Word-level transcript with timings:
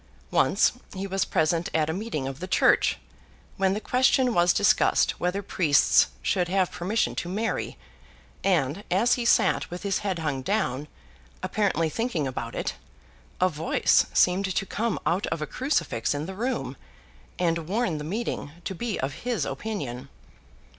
Once, 0.31 0.71
he 0.95 1.05
was 1.05 1.25
present 1.25 1.69
at 1.75 1.87
a 1.87 1.93
meeting 1.93 2.27
of 2.27 2.39
the 2.39 2.47
Church, 2.47 2.97
when 3.57 3.75
the 3.75 3.79
question 3.79 4.33
was 4.33 4.51
discussed 4.51 5.11
whether 5.19 5.43
priests 5.43 6.07
should 6.23 6.47
have 6.47 6.71
permission 6.71 7.13
to 7.13 7.29
marry; 7.29 7.77
and, 8.43 8.83
as 8.89 9.13
he 9.13 9.25
sat 9.25 9.69
with 9.69 9.83
his 9.83 9.99
head 9.99 10.17
hung 10.17 10.41
down, 10.41 10.87
apparently 11.43 11.87
thinking 11.87 12.25
about 12.25 12.55
it, 12.55 12.73
a 13.39 13.47
voice 13.47 14.07
seemed 14.11 14.45
to 14.55 14.65
come 14.65 14.97
out 15.05 15.27
of 15.27 15.39
a 15.39 15.45
crucifix 15.45 16.15
in 16.15 16.25
the 16.25 16.33
room, 16.33 16.75
and 17.37 17.67
warn 17.67 17.99
the 17.99 18.03
meeting 18.03 18.49
to 18.65 18.73
be 18.73 18.99
of 19.01 19.21
his 19.23 19.45
opinion. 19.45 20.09